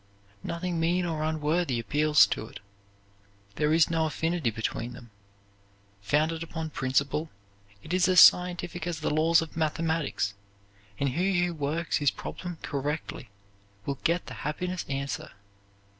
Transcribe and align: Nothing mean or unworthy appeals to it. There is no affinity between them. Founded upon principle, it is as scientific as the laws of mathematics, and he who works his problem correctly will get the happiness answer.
Nothing 0.41 0.79
mean 0.79 1.05
or 1.05 1.21
unworthy 1.21 1.79
appeals 1.79 2.25
to 2.25 2.47
it. 2.47 2.59
There 3.57 3.71
is 3.71 3.91
no 3.91 4.07
affinity 4.07 4.49
between 4.49 4.93
them. 4.93 5.11
Founded 6.01 6.41
upon 6.41 6.71
principle, 6.71 7.29
it 7.83 7.93
is 7.93 8.07
as 8.07 8.19
scientific 8.19 8.87
as 8.87 9.01
the 9.01 9.11
laws 9.13 9.43
of 9.43 9.55
mathematics, 9.55 10.33
and 10.99 11.09
he 11.09 11.45
who 11.45 11.53
works 11.53 11.97
his 11.97 12.09
problem 12.09 12.57
correctly 12.63 13.29
will 13.85 13.99
get 14.03 14.25
the 14.25 14.33
happiness 14.41 14.85
answer. 14.89 15.33